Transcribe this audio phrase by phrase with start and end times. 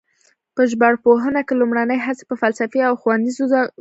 [0.55, 3.69] په ژبارواپوهنه کې لومړنۍ هڅې په فلسفي او ښوونیزو څانګو کې وې